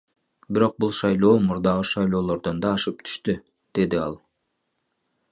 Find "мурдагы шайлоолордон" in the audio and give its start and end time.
1.49-2.61